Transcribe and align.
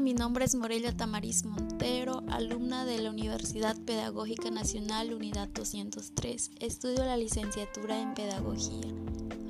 Mi 0.00 0.14
nombre 0.14 0.44
es 0.44 0.54
Morelia 0.54 0.96
Tamariz 0.96 1.44
Montero, 1.44 2.22
alumna 2.28 2.84
de 2.84 2.98
la 2.98 3.10
Universidad 3.10 3.76
Pedagógica 3.76 4.48
Nacional 4.48 5.12
Unidad 5.12 5.48
203. 5.48 6.52
Estudio 6.60 7.04
la 7.04 7.16
licenciatura 7.16 8.00
en 8.00 8.14
Pedagogía. 8.14 8.94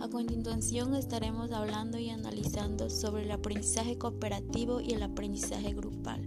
A 0.01 0.09
continuación 0.09 0.95
estaremos 0.95 1.53
hablando 1.53 1.99
y 1.99 2.09
analizando 2.09 2.89
sobre 2.89 3.25
el 3.25 3.31
aprendizaje 3.31 3.99
cooperativo 3.99 4.81
y 4.81 4.95
el 4.95 5.03
aprendizaje 5.03 5.75
grupal. 5.75 6.27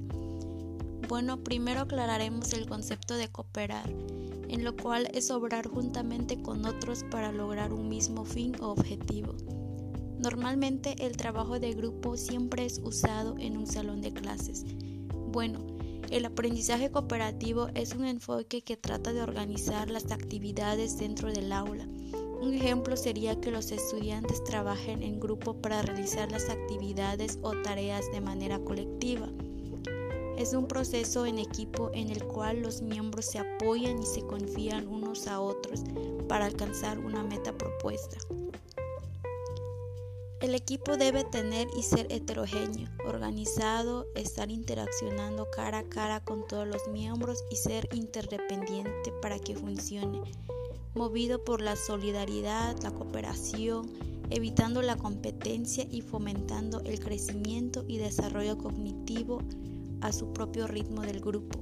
Bueno, 1.07 1.43
primero 1.43 1.81
aclararemos 1.81 2.53
el 2.53 2.67
concepto 2.67 3.15
de 3.15 3.27
cooperar, 3.29 3.89
en 3.89 4.63
lo 4.63 4.75
cual 4.75 5.09
es 5.15 5.31
obrar 5.31 5.67
juntamente 5.67 6.39
con 6.43 6.65
otros 6.65 7.03
para 7.09 7.31
lograr 7.31 7.73
un 7.73 7.89
mismo 7.89 8.23
fin 8.23 8.53
o 8.61 8.67
objetivo. 8.67 9.35
Normalmente 10.21 10.95
el 10.99 11.17
trabajo 11.17 11.59
de 11.59 11.73
grupo 11.73 12.15
siempre 12.15 12.63
es 12.63 12.79
usado 12.83 13.35
en 13.39 13.57
un 13.57 13.65
salón 13.65 14.01
de 14.01 14.13
clases. 14.13 14.63
Bueno, 15.31 15.65
el 16.11 16.25
aprendizaje 16.25 16.91
cooperativo 16.91 17.69
es 17.73 17.95
un 17.95 18.05
enfoque 18.05 18.61
que 18.61 18.77
trata 18.77 19.13
de 19.13 19.23
organizar 19.23 19.89
las 19.89 20.11
actividades 20.11 20.99
dentro 20.99 21.33
del 21.33 21.51
aula. 21.51 21.87
Un 22.39 22.53
ejemplo 22.53 22.97
sería 22.97 23.41
que 23.41 23.49
los 23.49 23.71
estudiantes 23.71 24.43
trabajen 24.43 25.01
en 25.01 25.19
grupo 25.19 25.59
para 25.59 25.81
realizar 25.81 26.31
las 26.31 26.49
actividades 26.49 27.39
o 27.41 27.53
tareas 27.63 28.11
de 28.11 28.21
manera 28.21 28.59
colectiva. 28.59 29.27
Es 30.37 30.53
un 30.53 30.67
proceso 30.67 31.25
en 31.25 31.39
equipo 31.39 31.89
en 31.95 32.11
el 32.11 32.23
cual 32.25 32.61
los 32.61 32.83
miembros 32.83 33.25
se 33.25 33.39
apoyan 33.39 33.99
y 33.99 34.05
se 34.05 34.21
confían 34.21 34.87
unos 34.87 35.25
a 35.27 35.39
otros 35.39 35.81
para 36.27 36.45
alcanzar 36.45 36.99
una 36.99 37.23
meta 37.23 37.57
propuesta. 37.57 38.17
El 40.41 40.55
equipo 40.55 40.97
debe 40.97 41.23
tener 41.23 41.67
y 41.77 41.83
ser 41.83 42.07
heterogéneo, 42.09 42.89
organizado, 43.05 44.07
estar 44.15 44.49
interaccionando 44.49 45.47
cara 45.55 45.79
a 45.79 45.83
cara 45.83 46.19
con 46.23 46.47
todos 46.47 46.67
los 46.67 46.87
miembros 46.87 47.43
y 47.51 47.57
ser 47.57 47.87
interdependiente 47.93 49.11
para 49.21 49.37
que 49.37 49.55
funcione, 49.55 50.19
movido 50.95 51.43
por 51.43 51.61
la 51.61 51.75
solidaridad, 51.75 52.75
la 52.81 52.89
cooperación, 52.89 53.87
evitando 54.31 54.81
la 54.81 54.95
competencia 54.95 55.85
y 55.91 56.01
fomentando 56.01 56.81
el 56.85 56.99
crecimiento 56.99 57.85
y 57.87 57.99
desarrollo 57.99 58.57
cognitivo 58.57 59.43
a 60.01 60.11
su 60.11 60.33
propio 60.33 60.65
ritmo 60.65 61.03
del 61.03 61.19
grupo. 61.19 61.59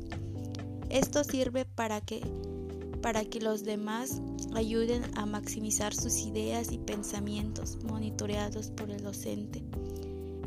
Esto 0.89 1.25
sirve 1.25 1.65
para 1.65 1.99
que 1.99 2.21
para 3.01 3.25
que 3.25 3.39
los 3.39 3.63
demás 3.63 4.21
ayuden 4.55 5.03
a 5.15 5.25
maximizar 5.25 5.93
sus 5.93 6.17
ideas 6.19 6.71
y 6.71 6.77
pensamientos 6.77 7.77
monitoreados 7.83 8.71
por 8.71 8.89
el 8.89 9.03
docente. 9.03 9.63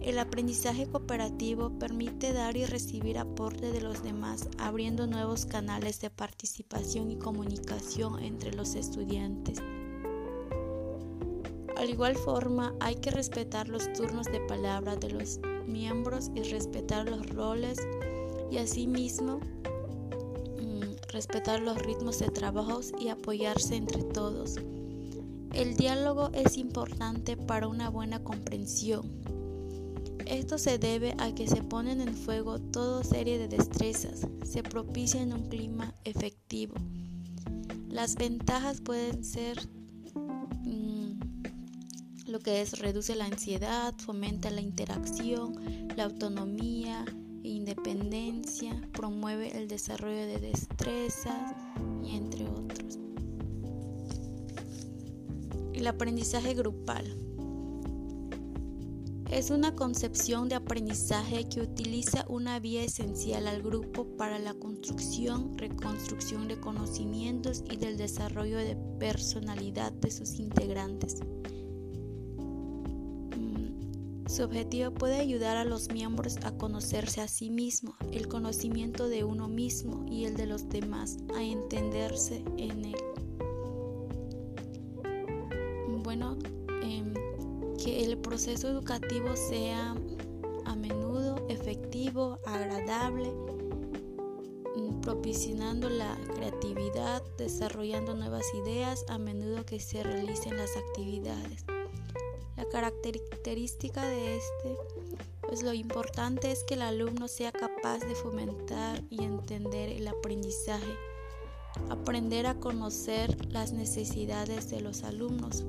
El 0.02 0.18
aprendizaje 0.18 0.88
cooperativo 0.88 1.78
permite 1.78 2.32
dar 2.32 2.56
y 2.56 2.64
recibir 2.64 3.18
aporte 3.18 3.70
de 3.70 3.80
los 3.80 4.02
demás, 4.02 4.48
abriendo 4.58 5.06
nuevos 5.06 5.46
canales 5.46 6.00
de 6.00 6.10
participación 6.10 7.12
y 7.12 7.18
comunicación 7.18 8.20
entre 8.20 8.52
los 8.52 8.74
estudiantes. 8.74 9.60
Al 11.76 11.88
igual 11.88 12.16
forma, 12.16 12.74
hay 12.80 12.96
que 12.96 13.12
respetar 13.12 13.68
los 13.68 13.92
turnos 13.92 14.26
de 14.26 14.40
palabra 14.40 14.96
de 14.96 15.10
los 15.10 15.40
miembros 15.66 16.30
y 16.34 16.42
respetar 16.42 17.08
los 17.08 17.28
roles 17.30 17.78
y 18.50 18.58
asimismo 18.58 19.40
respetar 21.12 21.60
los 21.60 21.78
ritmos 21.78 22.18
de 22.18 22.28
trabajos 22.30 22.92
y 22.98 23.08
apoyarse 23.08 23.76
entre 23.76 24.02
todos. 24.02 24.56
El 25.52 25.76
diálogo 25.76 26.30
es 26.32 26.56
importante 26.56 27.36
para 27.36 27.68
una 27.68 27.90
buena 27.90 28.24
comprensión. 28.24 29.22
Esto 30.26 30.56
se 30.56 30.78
debe 30.78 31.14
a 31.18 31.34
que 31.34 31.46
se 31.46 31.62
ponen 31.62 32.00
en 32.00 32.14
fuego 32.14 32.58
toda 32.58 33.04
serie 33.04 33.38
de 33.38 33.48
destrezas, 33.48 34.26
se 34.44 34.62
propicia 34.62 35.20
en 35.20 35.34
un 35.34 35.48
clima 35.48 35.94
efectivo. 36.04 36.74
Las 37.88 38.14
ventajas 38.14 38.80
pueden 38.80 39.24
ser 39.24 39.58
mm, 40.64 41.20
lo 42.28 42.38
que 42.38 42.62
es 42.62 42.78
reduce 42.78 43.14
la 43.14 43.26
ansiedad, 43.26 43.94
fomenta 43.98 44.50
la 44.50 44.62
interacción, 44.62 45.54
la 45.96 46.04
autonomía, 46.04 47.04
independencia, 47.42 48.80
promueve 48.92 49.56
el 49.56 49.68
desarrollo 49.68 50.26
de 50.26 50.38
destrezas 50.38 51.54
y 52.04 52.16
entre 52.16 52.46
otros. 52.46 52.98
El 55.72 55.86
aprendizaje 55.86 56.54
grupal 56.54 57.16
es 59.32 59.48
una 59.48 59.74
concepción 59.74 60.50
de 60.50 60.56
aprendizaje 60.56 61.48
que 61.48 61.62
utiliza 61.62 62.26
una 62.28 62.60
vía 62.60 62.84
esencial 62.84 63.46
al 63.46 63.62
grupo 63.62 64.04
para 64.18 64.38
la 64.38 64.52
construcción, 64.52 65.56
reconstrucción 65.56 66.48
de 66.48 66.60
conocimientos 66.60 67.64
y 67.70 67.78
del 67.78 67.96
desarrollo 67.96 68.58
de 68.58 68.76
personalidad 69.00 69.90
de 69.90 70.10
sus 70.10 70.38
integrantes. 70.38 71.16
Su 74.32 74.44
objetivo 74.44 74.90
puede 74.90 75.16
ayudar 75.16 75.58
a 75.58 75.64
los 75.66 75.92
miembros 75.92 76.38
a 76.42 76.56
conocerse 76.56 77.20
a 77.20 77.28
sí 77.28 77.50
mismo, 77.50 77.96
el 78.12 78.28
conocimiento 78.28 79.10
de 79.10 79.24
uno 79.24 79.46
mismo 79.46 80.06
y 80.08 80.24
el 80.24 80.38
de 80.38 80.46
los 80.46 80.70
demás, 80.70 81.18
a 81.36 81.42
entenderse 81.42 82.42
en 82.56 82.86
él. 82.86 82.96
Bueno, 86.02 86.38
em, 86.82 87.12
que 87.76 88.06
el 88.06 88.16
proceso 88.16 88.68
educativo 88.68 89.36
sea 89.36 89.94
a 90.64 90.76
menudo 90.76 91.46
efectivo, 91.50 92.38
agradable, 92.46 93.30
mm, 94.76 95.02
propiciando 95.02 95.90
la 95.90 96.16
creatividad, 96.34 97.22
desarrollando 97.36 98.14
nuevas 98.14 98.46
ideas 98.64 99.04
a 99.10 99.18
menudo 99.18 99.66
que 99.66 99.78
se 99.78 100.02
realicen 100.02 100.56
las 100.56 100.74
actividades. 100.74 101.66
La 102.62 102.68
característica 102.68 104.06
de 104.06 104.36
este, 104.36 104.76
pues 105.40 105.64
lo 105.64 105.72
importante 105.72 106.52
es 106.52 106.62
que 106.62 106.74
el 106.74 106.82
alumno 106.82 107.26
sea 107.26 107.50
capaz 107.50 107.98
de 107.98 108.14
fomentar 108.14 109.02
y 109.10 109.24
entender 109.24 109.88
el 109.88 110.06
aprendizaje, 110.06 110.94
aprender 111.90 112.46
a 112.46 112.54
conocer 112.60 113.52
las 113.52 113.72
necesidades 113.72 114.70
de 114.70 114.80
los 114.80 115.02
alumnos. 115.02 115.64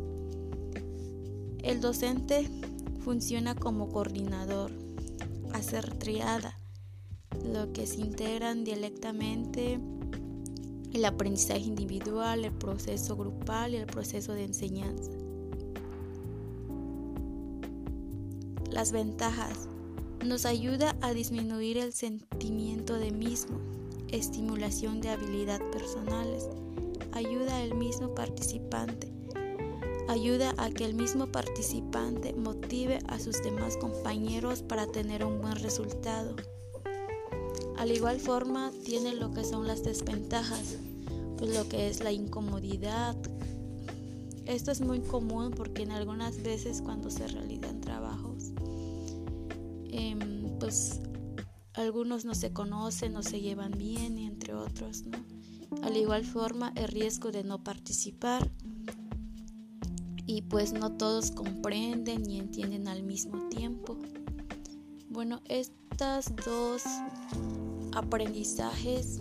El 1.64 1.82
docente 1.82 2.48
funciona 3.04 3.56
como 3.56 3.90
coordinador, 3.90 4.72
hacer 5.52 5.96
triada, 5.96 6.60
lo 7.44 7.74
que 7.74 7.88
se 7.88 8.02
integran 8.02 8.64
dialectamente 8.64 9.80
el 10.94 11.06
aprendizaje 11.06 11.62
individual, 11.62 12.46
el 12.46 12.54
proceso 12.54 13.16
grupal 13.16 13.74
y 13.74 13.78
el 13.78 13.88
proceso 13.88 14.34
de 14.34 14.44
enseñanza. 14.44 15.23
Las 18.74 18.92
ventajas. 18.92 19.70
Nos 20.26 20.48
ayuda 20.48 20.96
a 21.02 21.14
disminuir 21.14 21.78
el 21.78 21.94
sentimiento 21.94 22.96
de 22.96 23.12
mismo, 23.12 23.60
estimulación 24.08 25.00
de 25.00 25.10
habilidad 25.10 25.62
personales, 25.70 26.50
ayuda 27.12 27.60
al 27.60 27.76
mismo 27.76 28.16
participante, 28.16 29.14
ayuda 30.08 30.56
a 30.58 30.72
que 30.72 30.86
el 30.86 30.96
mismo 30.96 31.28
participante 31.28 32.34
motive 32.34 32.98
a 33.10 33.20
sus 33.20 33.44
demás 33.44 33.78
compañeros 33.78 34.64
para 34.64 34.88
tener 34.88 35.24
un 35.24 35.40
buen 35.40 35.58
resultado. 35.58 36.36
Al 37.78 37.92
igual 37.92 38.20
forma 38.20 38.72
tiene 38.84 39.14
lo 39.14 39.36
que 39.36 39.44
son 39.44 39.68
las 39.68 39.84
desventajas, 39.84 40.78
pues 41.38 41.54
lo 41.54 41.70
que 41.70 41.90
es 41.90 42.04
la 42.04 42.12
incomodidad. 42.12 43.16
Esto 44.48 44.72
es 44.72 44.82
muy 44.82 45.02
común 45.02 45.52
porque 45.56 45.84
en 45.84 45.92
algunas 45.92 46.42
veces 46.42 46.82
cuando 46.82 47.12
se 47.12 47.28
realizan 47.28 47.80
trabajos 47.80 48.03
Em, 49.96 50.58
pues 50.60 51.02
algunos 51.76 52.26
no 52.26 52.34
se 52.34 52.52
conocen, 52.52 53.14
no 53.14 53.22
se 53.22 53.42
llevan 53.42 53.74
bien, 53.78 54.18
entre 54.18 54.56
otros, 54.56 55.04
¿no? 55.04 55.20
Al 55.84 55.96
igual 55.96 56.26
forma, 56.26 56.74
el 56.76 56.88
riesgo 56.88 57.32
de 57.32 57.44
no 57.44 57.64
participar 57.64 58.52
y 60.26 60.42
pues 60.42 60.74
no 60.74 60.94
todos 60.94 61.30
comprenden 61.30 62.28
y 62.28 62.40
entienden 62.40 62.88
al 62.88 63.04
mismo 63.04 63.50
tiempo. 63.50 64.00
Bueno, 65.10 65.42
estas 65.46 66.34
dos 66.44 66.84
aprendizajes 67.94 69.20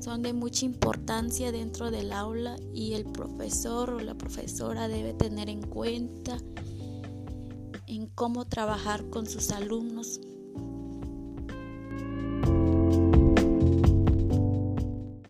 son 0.00 0.20
de 0.20 0.34
mucha 0.34 0.66
importancia 0.66 1.50
dentro 1.50 1.90
del 1.90 2.12
aula 2.12 2.56
y 2.74 2.92
el 2.92 3.04
profesor 3.04 3.88
o 3.88 4.00
la 4.00 4.14
profesora 4.14 4.86
debe 4.86 5.14
tener 5.14 5.48
en 5.48 5.62
cuenta 5.62 6.36
en 7.86 8.06
cómo 8.06 8.46
trabajar 8.46 9.08
con 9.10 9.26
sus 9.26 9.50
alumnos 9.50 10.20